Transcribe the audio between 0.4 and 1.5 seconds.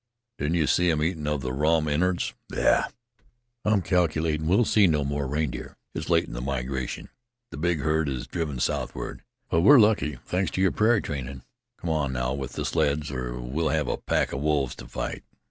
you see them eatin' of